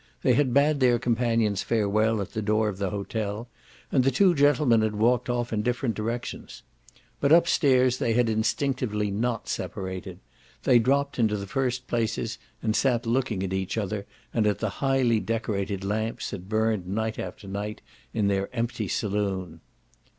[0.23, 3.47] They had bade their companions farewell at the door of the hotel
[3.91, 6.63] and the two gentlemen had walked off in different directions.
[7.19, 10.17] But upstairs they had instinctively not separated;
[10.63, 14.69] they dropped into the first places and sat looking at each other and at the
[14.81, 17.81] highly decorated lamps that burned night after night
[18.11, 19.61] in their empty saloon.